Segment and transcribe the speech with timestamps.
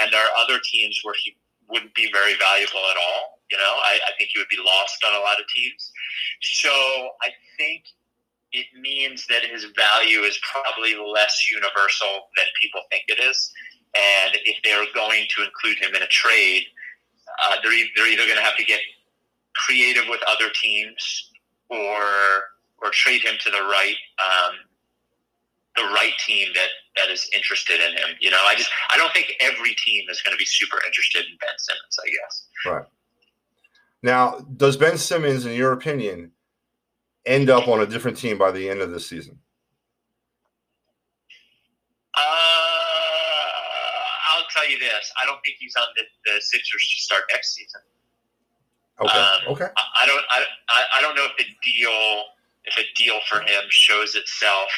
[0.00, 1.36] and there are other teams where he
[1.68, 3.40] wouldn't be very valuable at all.
[3.50, 5.90] You know, I, I think he would be lost on a lot of teams.
[6.42, 6.70] So
[7.22, 7.84] I think
[8.52, 13.52] it means that his value is probably less universal than people think it is.
[13.96, 16.64] And if they're going to include him in a trade,
[17.44, 18.80] uh, they're, e- they're either going to have to get
[19.54, 21.30] creative with other teams
[21.70, 22.02] or
[22.78, 24.54] or trade him to the right um,
[25.76, 28.16] the right team that that is interested in him.
[28.20, 31.24] You know, I just I don't think every team is going to be super interested
[31.26, 31.98] in Ben Simmons.
[32.02, 32.46] I guess.
[32.66, 32.84] Right.
[34.02, 36.32] Now, does Ben Simmons, in your opinion,
[37.26, 39.38] end up on a different team by the end of this season?
[42.16, 42.20] Uh,
[44.32, 47.54] I'll tell you this: I don't think he's on the, the Sixers to start next
[47.54, 47.80] season.
[49.00, 49.18] Okay.
[49.18, 49.66] Um, okay.
[49.76, 50.24] I, I don't.
[50.30, 52.24] I, I- I don't know if the deal,
[52.64, 54.68] if a deal for him shows itself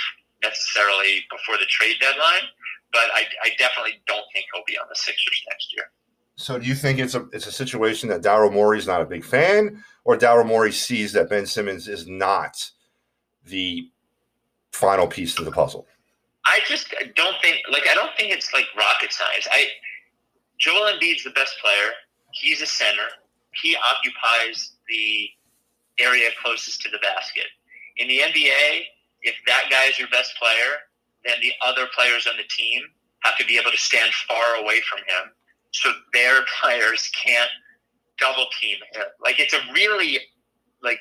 [0.42, 2.48] necessarily before the trade deadline,
[2.92, 5.84] but I, I definitely don't think he'll be on the Sixers next year.
[6.36, 9.06] So, do you think it's a it's a situation that Daryl Morey is not a
[9.06, 12.70] big fan, or Daryl Morey sees that Ben Simmons is not
[13.44, 13.88] the
[14.72, 15.86] final piece to the puzzle?
[16.44, 19.48] I just don't think like I don't think it's like rocket science.
[19.50, 19.66] I
[20.58, 21.92] Joel Embiid's the best player.
[22.32, 23.08] He's a center.
[23.62, 25.28] He occupies the
[25.98, 27.46] area closest to the basket.
[27.96, 28.82] In the NBA,
[29.22, 30.78] if that guy is your best player,
[31.24, 32.82] then the other players on the team
[33.22, 35.32] have to be able to stand far away from him
[35.72, 37.50] so their players can't
[38.18, 39.04] double team him.
[39.22, 40.18] Like it's a really
[40.82, 40.98] like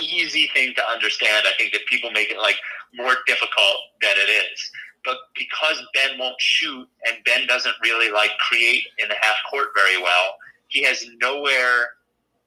[0.00, 1.46] easy thing to understand.
[1.46, 2.56] I think that people make it like
[2.94, 4.70] more difficult than it is.
[5.04, 9.68] But because Ben won't shoot and Ben doesn't really like create in the half court
[9.76, 10.36] very well,
[10.68, 11.90] he has nowhere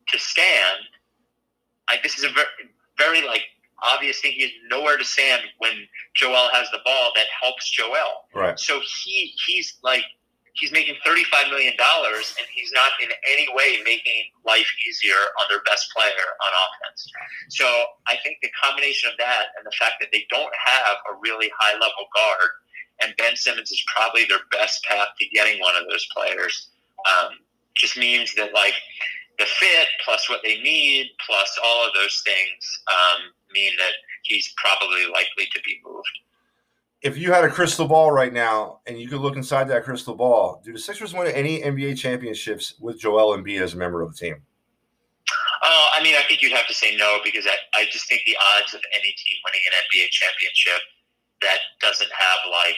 [0.08, 0.80] to stand.
[1.89, 2.47] I, this is a very,
[2.97, 3.44] very like
[3.83, 4.33] obvious thing.
[4.33, 8.25] He has nowhere to stand when Joel has the ball that helps Joel.
[8.34, 8.59] Right.
[8.59, 10.03] So he he's like
[10.53, 15.19] he's making thirty five million dollars and he's not in any way making life easier
[15.39, 17.08] on their best player on offense.
[17.50, 17.66] So
[18.08, 21.51] I think the combination of that and the fact that they don't have a really
[21.59, 22.51] high level guard
[23.01, 26.69] and Ben Simmons is probably their best path to getting one of those players
[27.06, 27.34] um,
[27.75, 28.74] just means that like
[29.40, 33.92] the fit plus what they need plus all of those things um, mean that
[34.24, 36.20] he's probably likely to be moved.
[37.03, 40.16] If you had a crystal ball right now and you could look inside that crystal
[40.16, 44.12] ball, do the Sixers win any NBA championships with Joel Embiid as a member of
[44.12, 44.42] the team?
[45.64, 48.22] Oh, I mean, I think you'd have to say no because I, I just think
[48.25, 50.81] the odds of any team winning an NBA championship
[51.42, 52.78] that doesn't have like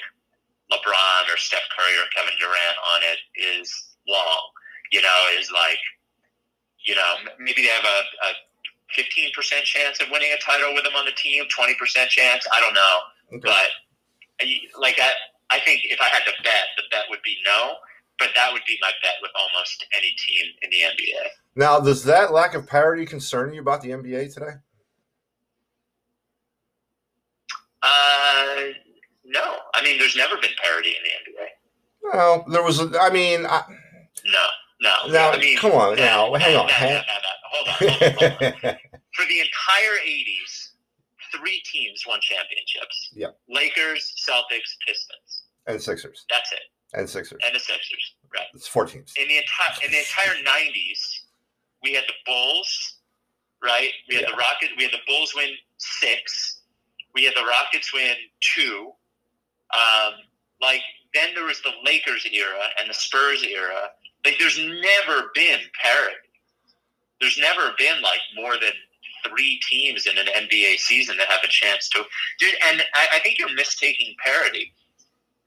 [0.72, 4.41] LeBron or Steph Curry or Kevin Durant on it is long.
[4.91, 5.80] You know, is like,
[6.89, 8.31] you know, maybe they have a, a
[8.97, 9.29] 15%
[9.61, 12.47] chance of winning a title with them on the team, 20% chance.
[12.50, 12.95] I don't know.
[13.38, 13.45] Okay.
[13.45, 13.69] But
[14.81, 15.11] like I,
[15.55, 17.75] I think if I had to bet, the bet would be no.
[18.17, 21.29] But that would be my bet with almost any team in the NBA.
[21.55, 24.57] Now, does that lack of parity concern you about the NBA today?
[27.81, 28.73] Uh,
[29.23, 29.55] no.
[29.73, 32.13] I mean, there's never been parity in the NBA.
[32.13, 32.81] Well, there was.
[32.81, 33.63] A, I mean, I,
[34.25, 34.45] No,
[34.81, 34.94] no.
[35.12, 37.35] Now, I mean, come on, no, hang on, no, hang- no, no, no.
[37.51, 38.78] Hold on, hold on, hold on.
[39.16, 40.69] For the entire '80s,
[41.35, 43.09] three teams won championships.
[43.16, 43.38] Yep.
[43.50, 45.44] Lakers, Celtics, Pistons.
[45.67, 46.59] and Sixers That's it.
[46.94, 47.40] and Sixers.
[47.45, 48.16] And the Sixers.
[48.34, 48.45] Right.
[48.53, 49.13] It's four teams.
[49.19, 51.22] In the entire in the entire '90s,
[51.84, 52.96] we had the Bulls.
[53.63, 53.90] Right.
[54.07, 54.31] We had Yeah.
[54.31, 54.72] the Rockets.
[54.78, 56.61] We had the Bulls win six.
[57.13, 58.91] We had the Rockets win two.
[59.73, 60.13] Um,
[60.61, 60.81] like
[61.13, 63.90] then there was the Lakers era and the Spurs era.
[64.25, 66.16] Like there's never been parity.
[67.22, 68.72] There's never been like more than
[69.28, 72.03] three teams in an NBA season that have a chance to.
[72.40, 74.74] Dude, and I, I think you're mistaking parity.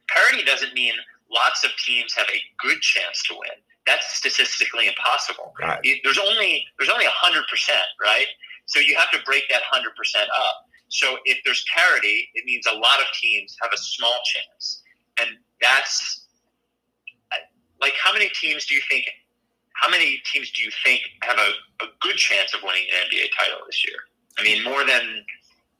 [0.08, 0.92] Parity doesn't mean
[1.30, 3.56] lots of teams have a good chance to win.
[3.86, 5.54] That's statistically impossible.
[5.60, 5.80] Right.
[6.04, 8.26] There's only there's only hundred percent, right?
[8.66, 10.68] So you have to break that hundred percent up.
[10.88, 14.82] So if there's parity, it means a lot of teams have a small chance,
[15.20, 15.30] and
[15.60, 16.21] that's
[17.82, 19.04] like how many teams do you think?
[19.74, 23.26] How many teams do you think have a, a good chance of winning an NBA
[23.38, 23.96] title this year?
[24.38, 25.24] I mean, more than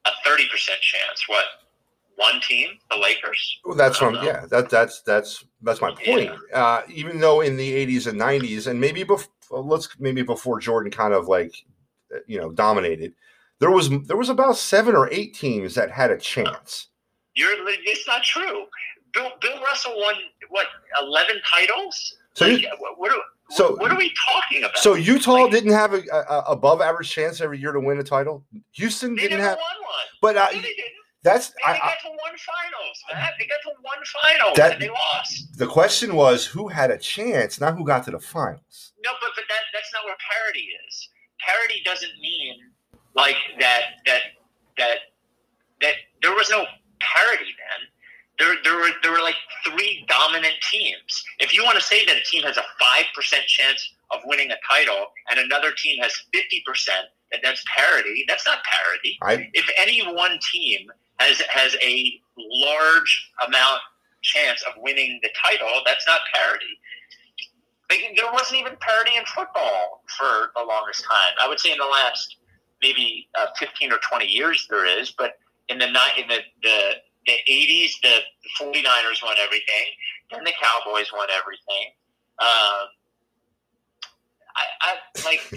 [0.04, 1.26] a thirty percent chance.
[1.28, 1.44] What?
[2.16, 3.60] One team, the Lakers.
[3.64, 4.10] Well, that's I what.
[4.12, 4.40] don't I'm- know.
[4.40, 6.30] Yeah, that that's that's that's my point.
[6.52, 10.92] Uh, even though in the '80s and '90s, and maybe before, let's maybe before Jordan
[10.92, 11.54] kind of like,
[12.26, 13.14] you know, dominated,
[13.60, 16.88] there was there was about seven or eight teams that had a chance.
[17.34, 17.52] You're.
[17.68, 18.64] It's not true.
[19.14, 20.14] Bill Bill Russell won
[20.48, 20.66] what
[21.00, 22.16] eleven titles.
[22.34, 23.18] So Like, you- what, are,
[23.50, 24.78] so- what are we talking about?
[24.78, 28.02] So Utah Like- didn't have a, a, above average chance every year to win a
[28.02, 28.42] title.
[28.72, 30.06] Houston didn't have, won one.
[30.22, 30.92] but uh, No, they didn't.
[31.24, 33.34] That's They, I, they I, got to one finals, Matt.
[33.38, 35.56] They got to one finals That- and they lost.
[35.58, 38.92] the question was who had a chance, not who got to the finals.
[39.04, 41.08] No, but but that that's not where parity is.
[41.38, 42.56] Parity doesn't mean
[43.14, 44.20] like that that
[44.78, 44.96] that
[45.82, 46.64] that there was no
[47.14, 47.88] parity then.
[48.38, 51.24] There, there were there were like three dominant teams.
[51.38, 54.50] If you want to say that a team has a five percent chance of winning
[54.50, 58.24] a title and another team has fifty percent, that that's parity.
[58.26, 59.18] That's not parity.
[59.22, 63.80] I If any one team has has a large amount
[64.22, 66.78] chance of winning the title, that's not parity.
[67.90, 71.34] Like, there wasn't even parity in football for the longest time.
[71.44, 72.36] I would say in the last
[72.80, 75.38] maybe uh, fifteen or twenty years there is, but
[75.68, 76.92] in the in the the
[77.26, 78.18] the eighties, the
[78.60, 79.86] 49ers won everything.
[80.30, 81.92] Then the Cowboys won everything.
[82.38, 82.88] Um,
[84.56, 84.94] I, I
[85.24, 85.52] like.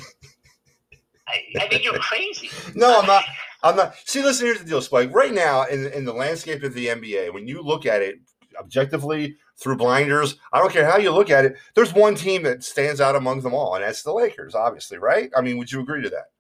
[1.28, 2.50] I, I think you're crazy.
[2.76, 3.24] no, I'm not.
[3.64, 3.96] I'm not.
[4.06, 4.46] See, listen.
[4.46, 5.14] Here's the deal, Spike.
[5.14, 8.18] Right now, in in the landscape of the NBA, when you look at it
[8.60, 11.56] objectively through blinders, I don't care how you look at it.
[11.74, 14.54] There's one team that stands out among them all, and that's the Lakers.
[14.56, 15.32] Obviously, right?
[15.36, 16.32] I mean, would you agree to that?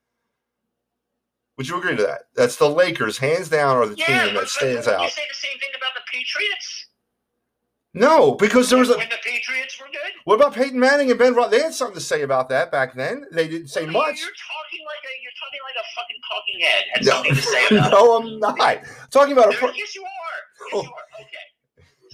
[1.57, 2.23] Would you agree to that?
[2.35, 5.03] That's the Lakers, hands down, are the Yeah, team that stands out.
[5.03, 6.87] You say the same thing about the Patriots.
[7.95, 8.97] No, because there was a.
[8.97, 10.11] when the Patriots were good.
[10.25, 11.33] What about Peyton Manning and Ben?
[11.33, 13.23] Ro- They had something to say about that back then.
[13.31, 14.19] They didn't say Well, much.
[14.19, 17.41] You're talking like a you're talking like a fucking talking head had No, something to
[17.47, 18.83] say about no, I'm not.
[19.15, 19.57] talking about a.
[19.57, 20.39] Pro- yes, you are.
[20.75, 21.07] Yes, you are.
[21.23, 21.47] Okay.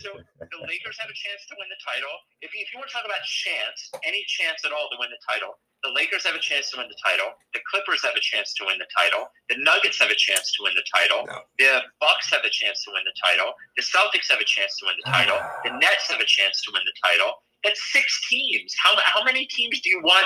[0.06, 2.14] So the Lakers have a chance to win the title.
[2.46, 5.10] If you, if you want to talk about chance, any chance at all to win
[5.10, 7.34] the title, the Lakers have a chance to win the title.
[7.54, 9.26] The Clippers have a chance to win the title.
[9.50, 11.26] The Nuggets have a chance to win the title.
[11.26, 11.42] No.
[11.58, 13.54] The Bucks have a chance to win the title.
[13.78, 15.38] The Celtics have a chance to win the title.
[15.66, 17.34] The Nets have a chance to win the title.
[17.64, 18.74] That's six teams.
[18.78, 20.26] How how many teams do you want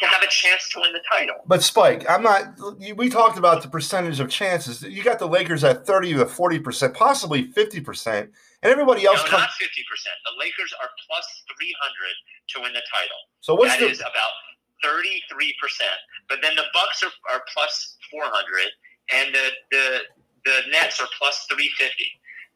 [0.00, 1.36] to have a chance to win the title?
[1.46, 2.58] But Spike, I'm not.
[2.96, 4.82] We talked about the percentage of chances.
[4.82, 8.30] You got the Lakers at 30 to 40 percent, possibly 50 percent,
[8.62, 9.42] and everybody else no, comes.
[9.42, 10.14] not fifty percent.
[10.26, 12.14] The Lakers are plus three hundred
[12.54, 13.18] to win the title.
[13.40, 13.90] So what's That the?
[13.90, 14.32] is about
[15.02, 15.90] thirty-three percent.
[16.28, 18.70] But then the Bucks are, are plus four hundred,
[19.12, 19.98] and the the
[20.44, 22.06] the Nets are plus three fifty.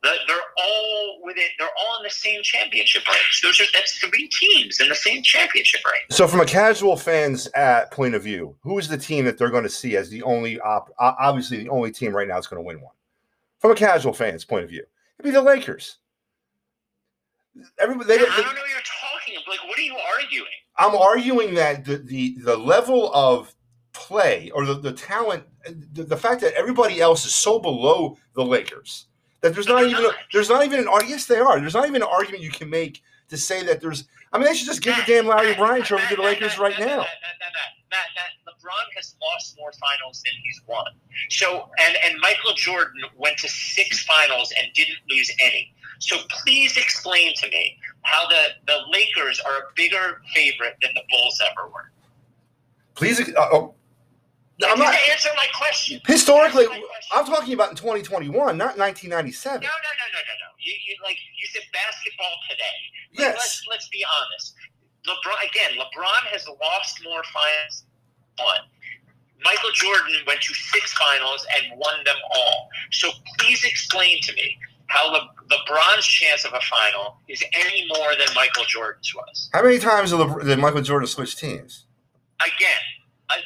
[0.02, 1.44] The, they're all within.
[1.58, 3.40] They're all in the same championship range.
[3.42, 6.04] Those are that's three teams in the same championship range.
[6.10, 9.50] So from a casual fan's at point of view, who is the team that they're
[9.50, 12.62] going to see as the only, op, obviously the only team right now that's going
[12.62, 12.92] to win one?
[13.58, 14.84] From a casual fan's point of view,
[15.18, 15.96] it'd be the Lakers.
[17.78, 19.34] Everybody, they, I don't- know what you're talking.
[19.36, 19.48] about.
[19.48, 20.46] Like, what are you arguing?
[20.78, 23.54] I'm arguing that the the, the level of
[23.92, 25.42] play or the, the talent,
[25.92, 29.06] the, the fact that everybody else is so below the Lakers
[29.40, 31.86] that there's not even a, there's not even an ar- yes they are there's not
[31.88, 34.82] even an argument you can make to say that there's I mean they should just
[34.82, 36.86] give the damn Larry O'Brien trophy to the Lakers right now.
[36.86, 37.06] Matt, Matt,
[37.40, 40.84] Matt, Matt, Matt, LeBron has lost more finals than he's won.
[41.30, 45.72] So, and and Michael Jordan went to six finals and didn't lose any.
[45.98, 51.02] So, please explain to me how the the Lakers are a bigger favorite than the
[51.10, 51.90] Bulls ever were.
[52.94, 53.74] Please, uh, oh,
[54.64, 56.00] I'm not answer my question.
[56.06, 56.66] historically.
[56.66, 57.12] My question.
[57.14, 59.60] I'm talking about in 2021, not 1997.
[59.60, 60.48] No, no, no, no, no, no.
[60.58, 62.78] You, you like you said basketball today.
[63.12, 63.34] Like, Yes.
[63.36, 64.54] Let's let's be honest.
[65.06, 65.78] LeBron again.
[65.78, 67.84] LeBron has lost more finals.
[68.38, 68.60] than Won.
[69.44, 72.68] Michael Jordan went to six finals and won them all.
[72.90, 74.56] So please explain to me
[74.88, 79.50] how Le- LeBron's chance of a final is any more than Michael Jordan's was.
[79.52, 81.84] How many times did, LeBron, did Michael Jordan switch teams?
[82.40, 82.82] Again,
[83.30, 83.38] I, I,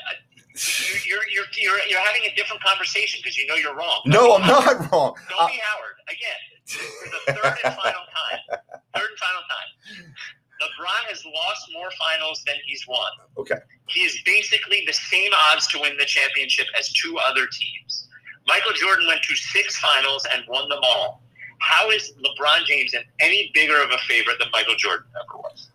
[0.55, 4.03] you- you're, you're you're you're having a different conversation because you know you're wrong.
[4.05, 4.81] No, I'm Howard.
[4.81, 5.15] not wrong.
[5.31, 6.41] Don't be Howard again.
[6.67, 8.61] For the third and final time.
[8.95, 10.15] Third and final time.
[10.61, 13.11] LeBron has lost more finals than he's won.
[13.39, 13.57] Okay.
[13.89, 18.09] He is basically the same odds to win the championship as two other teams.
[18.47, 21.23] Michael Jordan went to six finals and won them all.
[21.61, 25.69] How is LeBron James any bigger of a favorite than Michael Jordan ever was?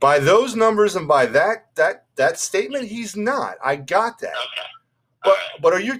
[0.00, 3.54] By those numbers and by that that that statement, he's not.
[3.64, 4.28] I got that.
[4.28, 4.68] Okay.
[5.24, 5.62] But right.
[5.62, 5.98] but are you?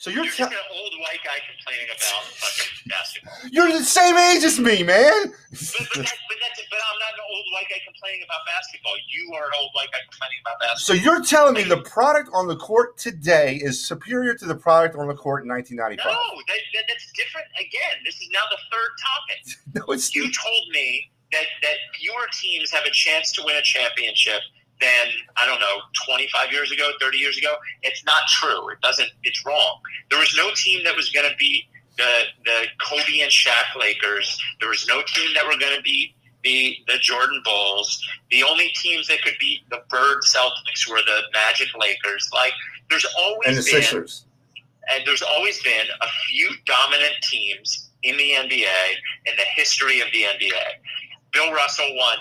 [0.00, 3.36] So you're You're just an old white guy complaining about fucking basketball.
[3.52, 5.28] you're the same age as me, man.
[5.28, 8.96] But, but, that, but, that's, but I'm not an old white guy complaining about basketball.
[9.12, 10.96] You are an old white guy complaining about basketball.
[10.96, 14.96] So you're telling me the product on the court today is superior to the product
[14.96, 16.00] on the court in 1995?
[16.00, 16.16] No,
[16.48, 17.52] that, that, that's different.
[17.60, 19.40] Again, this is now the third topic.
[19.84, 23.62] No, it's You told me that, that fewer teams have a chance to win a
[23.62, 24.40] championship
[24.80, 25.06] than,
[25.36, 27.54] I don't know, 25 years ago, 30 years ago.
[27.82, 28.68] It's not true.
[28.70, 29.80] It doesn't, it's wrong.
[30.10, 31.64] There was no team that was going to beat
[31.96, 34.40] the, the Kobe and Shaq Lakers.
[34.60, 38.02] There was no team that were going to beat the, the Jordan Bulls.
[38.30, 42.30] The only teams that could beat the Bird Celtics were the Magic Lakers.
[42.32, 42.52] Like,
[42.88, 44.24] there's always and the been Sixers.
[44.92, 48.94] and there's always been a few dominant teams in the NBA
[49.26, 50.52] in the history of the NBA.
[51.32, 52.16] Bill Russell won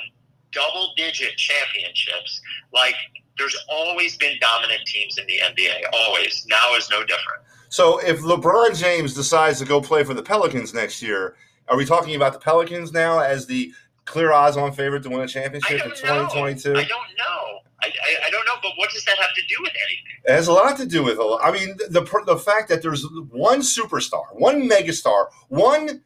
[0.52, 2.42] double digit championships.
[2.74, 2.96] Like
[3.38, 5.84] there's always been dominant teams in the NBA.
[5.94, 6.46] Always.
[6.50, 7.42] Now is no different.
[7.70, 11.36] So if LeBron James decides to go play for the Pelicans next year,
[11.68, 13.72] are we talking about the Pelicans now as the
[14.06, 16.72] clear odds on favorite to win a championship in 2022?
[16.72, 17.60] I don't know.
[17.82, 20.12] I, I, I, don't know, but what does that have to do with anything?
[20.26, 21.18] It has a lot to do with.
[21.20, 26.02] I mean, the the fact that there's one superstar, one megastar, one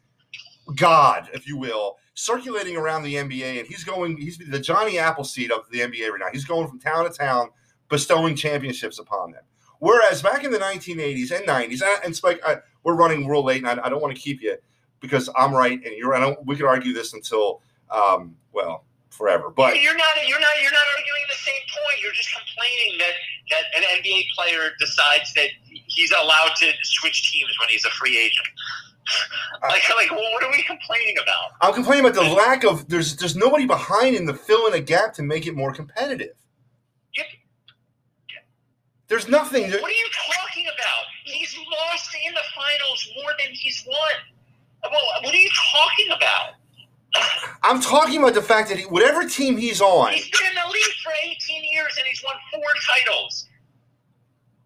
[0.75, 4.17] god, if you will, circulating around the NBA, and he's going.
[4.17, 6.27] He's the Johnny Appleseed of the NBA right now.
[6.31, 7.49] He's going from town to town,
[7.89, 9.43] bestowing championships upon them.
[9.79, 13.67] Whereas back in the 1980s and 90s, and Spike, I, we're running real late, and
[13.67, 14.55] I, I don't want to keep you
[15.01, 16.15] because I'm right and you're.
[16.15, 16.39] I don't.
[16.45, 19.49] We could argue this until, um, well, forever.
[19.49, 20.15] But you're not.
[20.25, 20.55] You're not.
[20.61, 22.01] You're not arguing the same point.
[22.01, 23.13] You're just complaining that
[23.51, 25.49] that an NBA player decides that
[25.87, 28.47] he's allowed to switch teams when he's a free agent.
[29.61, 31.51] Uh, like, like, well, what are we complaining about?
[31.61, 34.79] I'm complaining about the lack of there's there's nobody behind him to fill in a
[34.79, 36.35] gap to make it more competitive.
[37.15, 37.25] Yep.
[39.07, 39.63] There's nothing.
[39.63, 41.03] What are you talking about?
[41.25, 44.91] He's lost in the finals more than he's won.
[44.91, 46.55] Well, what are you talking about?
[47.61, 50.71] I'm talking about the fact that he, whatever team he's on, he's been in the
[50.71, 53.42] league for 18 years and he's won four titles.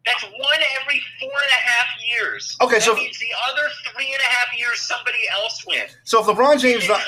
[0.08, 2.56] That's one every four and a half years.
[2.62, 5.98] Okay, that so means the other three and a half years somebody else wins.
[6.06, 7.04] So if LeBron James, the time,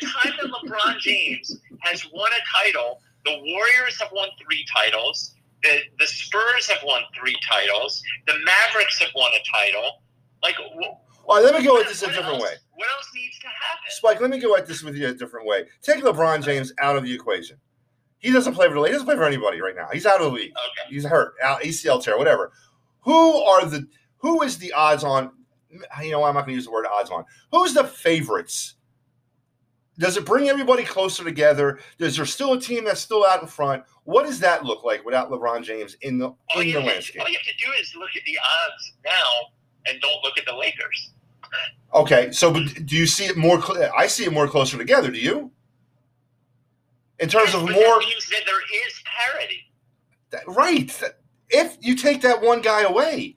[0.00, 5.34] the time that LeBron James has won a title, the Warriors have won three titles.
[5.62, 8.02] The the Spurs have won three titles.
[8.26, 10.02] The Mavericks have won a title.
[10.42, 10.56] Like,
[11.28, 12.54] well, let me go at this a different else, way.
[12.74, 13.84] What else needs to happen?
[13.90, 15.66] Spike, let me go at this with you a different way.
[15.80, 17.58] Take LeBron James out of the equation.
[18.22, 18.82] He doesn't play for the.
[18.82, 19.88] He doesn't play for anybody right now.
[19.92, 20.52] He's out of the league.
[20.52, 20.94] Okay.
[20.94, 22.52] He's hurt, ACL tear, whatever.
[23.00, 23.86] Who are the
[24.18, 25.32] who is the odds on?
[26.02, 27.24] You know, I'm not going to use the word odds on.
[27.50, 28.74] Who's the favorites?
[29.98, 31.80] Does it bring everybody closer together?
[31.98, 33.82] Is there still a team that's still out in front?
[34.04, 37.22] What does that look like without LeBron James in the in the landscape?
[37.22, 39.50] All you have to do is look at the odds now
[39.86, 41.10] and don't look at the Lakers.
[41.94, 43.60] Okay, so do you see it more?
[43.96, 45.10] I see it more closer together.
[45.10, 45.50] Do you?
[47.22, 47.70] In terms of more.
[47.70, 49.70] That means that there is parity.
[50.30, 50.90] That, right.
[51.50, 53.36] If you take that one guy away.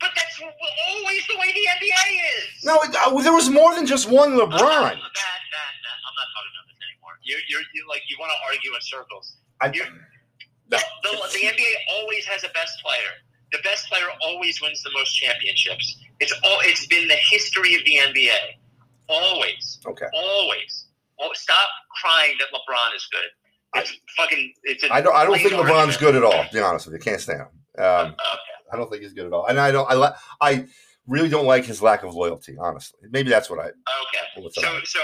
[0.00, 2.06] But that's always the way the NBA
[2.40, 2.64] is.
[2.64, 4.48] No, it, uh, there was more than just one LeBron.
[4.48, 7.12] Uh, that, that, that, I'm not talking about this anymore.
[7.22, 9.36] You're, you're, you're like you want to argue in circles.
[9.60, 13.12] I, the, the, the NBA always has a best player.
[13.52, 15.98] The best player always wins the most championships.
[16.20, 16.58] It's all.
[16.62, 18.56] It's been the history of the NBA.
[19.08, 19.80] Always.
[19.84, 20.06] Okay.
[20.14, 20.86] Always.
[21.20, 21.68] Oh, stop
[22.00, 23.80] crying that LeBron is good.
[23.82, 24.52] It's I, fucking.
[24.64, 24.84] It's.
[24.90, 25.14] I don't.
[25.14, 26.44] I don't think LeBron's good at all.
[26.44, 27.84] To be honest with you, can't stand him.
[27.84, 28.16] Um, okay.
[28.72, 29.86] I don't think he's good at all, and I don't.
[29.90, 30.66] I I
[31.06, 32.56] really don't like his lack of loyalty.
[32.58, 33.66] Honestly, maybe that's what I.
[33.66, 34.50] Okay.
[34.52, 35.00] So so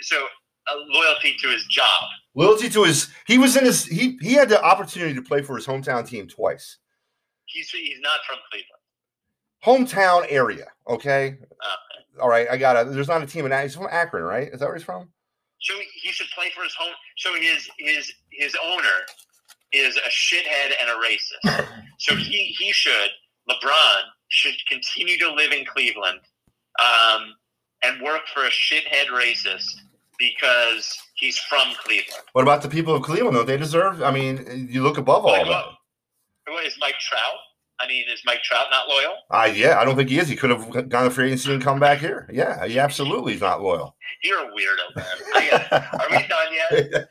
[0.00, 0.26] so
[0.70, 2.04] uh, loyalty to his job.
[2.34, 3.08] Loyalty to his.
[3.26, 3.86] He was in his.
[3.86, 6.78] He he had the opportunity to play for his hometown team twice.
[7.46, 9.88] He's he's not from Cleveland.
[9.88, 10.66] Hometown area.
[10.88, 11.26] Okay.
[11.26, 11.38] Okay.
[12.20, 12.48] All right.
[12.50, 12.92] I got it.
[12.92, 13.62] There's not a team in.
[13.62, 14.48] He's from Akron, right?
[14.52, 15.08] Is that where he's from?
[15.62, 16.94] So he should play for his home.
[17.16, 19.06] So his his his owner
[19.72, 21.66] is a shithead and a racist.
[21.98, 23.10] so he he should
[23.48, 26.20] LeBron should continue to live in Cleveland
[26.80, 27.34] um,
[27.82, 29.74] and work for a shithead racist
[30.18, 32.22] because he's from Cleveland.
[32.32, 33.34] What about the people of Cleveland?
[33.36, 34.02] Don't they deserve?
[34.02, 35.64] I mean, you look above all like, that.
[36.46, 37.22] What is Mike Trout?
[37.80, 39.14] I mean, is Mike Trout not loyal?
[39.30, 40.28] Uh, yeah, I don't think he is.
[40.28, 42.28] He could have gone to free agency and come back here.
[42.30, 43.96] Yeah, he absolutely is not loyal.
[44.22, 45.06] You're a weirdo, man.
[45.34, 47.08] I, are we done yet?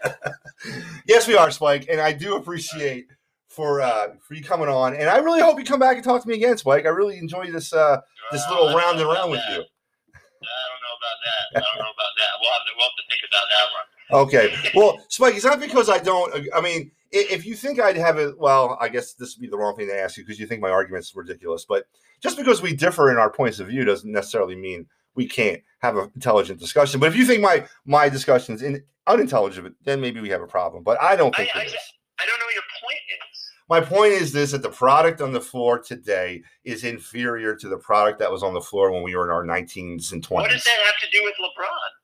[1.07, 3.07] yes, we are, Spike, and I do appreciate
[3.47, 6.21] for uh, for you coming on, and I really hope you come back and talk
[6.21, 6.85] to me again, Spike.
[6.85, 7.99] I really enjoy this uh,
[8.31, 9.57] this little uh, round and round with that.
[9.57, 9.63] you.
[9.63, 11.57] I don't know about that.
[11.57, 12.29] I don't know about that.
[12.39, 13.85] We'll have to, we'll have to think about that one.
[14.27, 14.71] Okay.
[14.75, 16.47] Well, Spike, it's not because I don't.
[16.55, 19.58] I mean, if you think I'd have it, well, I guess this would be the
[19.58, 21.66] wrong thing to ask you because you think my argument's ridiculous.
[21.66, 21.86] But
[22.22, 25.98] just because we differ in our points of view doesn't necessarily mean we can't have
[25.98, 27.00] an intelligent discussion.
[27.00, 30.84] But if you think my my discussion's in, unintelligent, then maybe we have a problem.
[30.84, 33.50] But I don't think I, I, I don't know what your point is.
[33.70, 37.78] My point is this: that the product on the floor today is inferior to the
[37.78, 40.32] product that was on the floor when we were in our 19s and 20s.
[40.32, 41.99] What does that have to do with LeBron?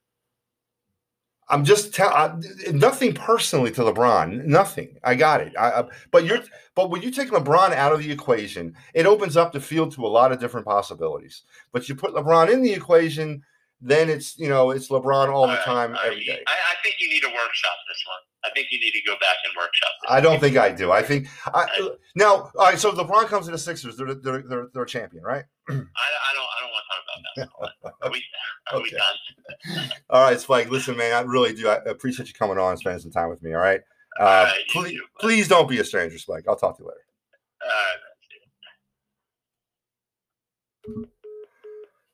[1.48, 4.46] I'm just telling nothing personally to LeBron.
[4.46, 4.98] Nothing.
[5.04, 5.54] I got it.
[5.58, 6.40] I, I, but you're
[6.74, 10.06] but when you take LeBron out of the equation, it opens up the field to
[10.06, 11.44] a lot of different possibilities.
[11.72, 13.44] But you put LeBron in the equation,
[13.86, 16.02] then it's you know it's LeBron all, all the right, time right.
[16.06, 16.44] every day.
[16.48, 18.18] I, I, think you need to workshop this one.
[18.44, 19.90] I think you need to go back and workshop.
[20.02, 20.92] This I don't think I do.
[20.92, 21.68] I think I,
[22.16, 22.52] now.
[22.58, 23.96] All right, so LeBron comes to the Sixers.
[23.96, 25.46] They're they're they're, they're a champion, right?
[25.70, 27.22] I, I don't I don't want to talk about
[27.72, 27.94] that.
[28.08, 28.24] Are we
[28.72, 28.84] are okay.
[28.84, 28.92] we
[29.78, 29.90] done?
[30.10, 30.72] all right, Spike.
[30.72, 31.68] Listen, man, I really do.
[31.68, 33.54] I appreciate you coming on and spending some time with me.
[33.54, 33.82] All right.
[34.20, 36.46] Uh, all right please, too, please don't be a stranger, Spike.
[36.48, 37.02] I'll talk to you later.
[40.88, 41.10] All right.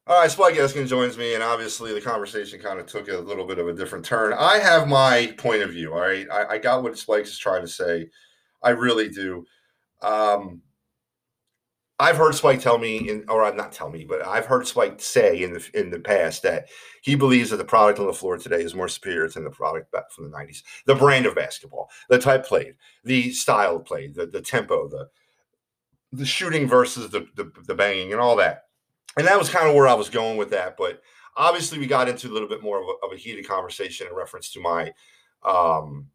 [0.07, 3.45] All right, Spike Eskin joins me, and obviously the conversation kind of took a little
[3.45, 4.33] bit of a different turn.
[4.33, 5.93] I have my point of view.
[5.93, 8.09] All right, I, I got what Spike is trying to say.
[8.63, 9.45] I really do.
[10.01, 10.63] Um,
[11.99, 15.43] I've heard Spike tell me, in, or not tell me, but I've heard Spike say
[15.43, 16.69] in the in the past that
[17.03, 19.91] he believes that the product on the floor today is more superior than the product
[19.91, 20.63] back from the '90s.
[20.87, 25.09] The brand of basketball, the type played, the style played, the the tempo, the
[26.11, 28.63] the shooting versus the, the the banging, and all that
[29.17, 30.77] and that was kind of where I was going with that.
[30.77, 31.01] But
[31.35, 34.15] obviously, we got into a little bit more of a, of a heated conversation in
[34.15, 34.91] reference to my
[35.43, 36.07] um,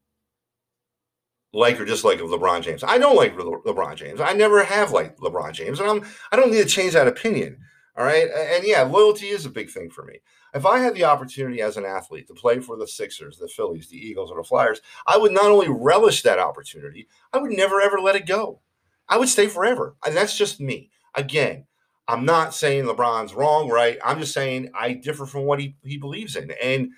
[1.52, 2.84] like or dislike of LeBron James.
[2.84, 4.20] I don't like Le- LeBron James.
[4.20, 7.58] I never have liked LeBron James, and I'm I don't need to change that opinion.
[7.96, 10.20] All right, and yeah, loyalty is a big thing for me.
[10.52, 13.88] If I had the opportunity as an athlete to play for the Sixers, the Phillies,
[13.88, 17.80] the Eagles, or the Flyers, I would not only relish that opportunity, I would never
[17.80, 18.60] ever let it go.
[19.08, 19.96] I would stay forever.
[20.04, 20.90] And that's just me.
[21.14, 21.66] Again,
[22.08, 23.98] I'm not saying LeBron's wrong, right?
[24.04, 26.52] I'm just saying I differ from what he, he believes in.
[26.62, 26.90] And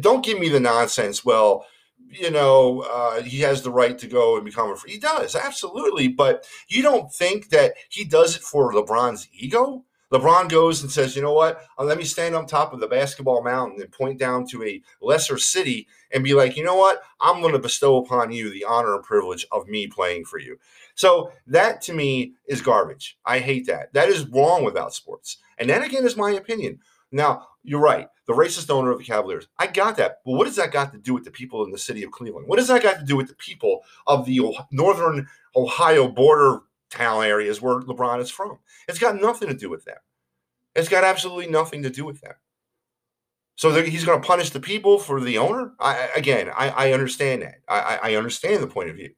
[0.00, 1.66] don't give me the nonsense, well,
[2.10, 4.92] you know, uh, he has the right to go and become a free.
[4.92, 6.08] He does, absolutely.
[6.08, 9.84] But you don't think that he does it for LeBron's ego?
[10.14, 11.66] LeBron goes and says, you know what?
[11.76, 14.80] Uh, let me stand on top of the basketball mountain and point down to a
[15.02, 17.02] lesser city and be like, you know what?
[17.20, 20.56] I'm going to bestow upon you the honor and privilege of me playing for you.
[20.94, 23.18] So that to me is garbage.
[23.26, 23.92] I hate that.
[23.92, 25.38] That is wrong without sports.
[25.58, 26.78] And that again is my opinion.
[27.10, 28.08] Now, you're right.
[28.26, 29.48] The racist owner of the Cavaliers.
[29.58, 30.20] I got that.
[30.24, 32.46] But what does that got to do with the people in the city of Cleveland?
[32.46, 34.40] What does that got to do with the people of the
[34.70, 36.60] northern Ohio border
[36.94, 38.58] town areas where LeBron is from?
[38.88, 39.98] It's got nothing to do with that.
[40.74, 42.36] It's got absolutely nothing to do with that.
[43.56, 45.72] So he's going to punish the people for the owner.
[45.78, 47.56] I, again, I, I understand that.
[47.68, 49.10] I, I understand the point of view.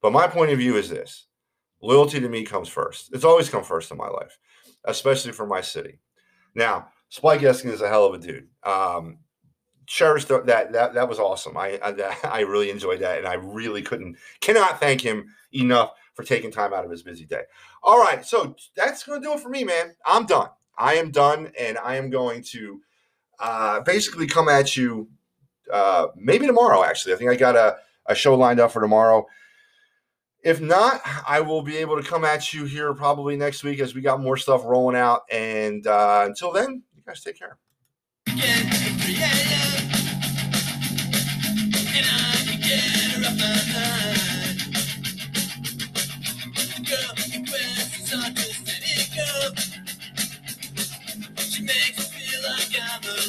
[0.00, 1.26] But my point of view is this
[1.82, 3.10] loyalty to me comes first.
[3.12, 4.38] It's always come first in my life,
[4.84, 5.98] especially for my city.
[6.54, 8.48] Now, Spike Eskin is a hell of a dude.
[8.62, 9.18] Um,
[9.86, 11.56] cherished that that that was awesome.
[11.56, 16.26] I, I I really enjoyed that, and I really couldn't cannot thank him enough for
[16.26, 17.42] taking time out of his busy day.
[17.82, 19.94] All right, so that's gonna do it for me, man.
[20.04, 20.48] I'm done.
[20.76, 22.80] I am done, and I am going to
[23.38, 25.08] uh, basically come at you
[25.72, 26.84] uh, maybe tomorrow.
[26.84, 29.26] Actually, I think I got a, a show lined up for tomorrow.
[30.42, 33.94] If not, I will be able to come at you here probably next week as
[33.94, 35.22] we got more stuff rolling out.
[35.30, 37.58] And uh, until then, you guys take care.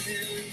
[0.00, 0.49] falling